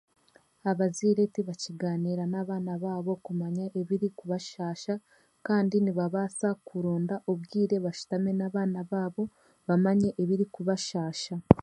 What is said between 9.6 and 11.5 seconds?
bamanye ebirikubashaasha.